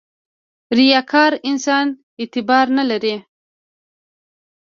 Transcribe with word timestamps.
•ریاکار 0.77 1.31
انسان 1.49 1.87
اعتبار 2.21 2.65
نه 2.77 2.83
لري. 2.89 3.15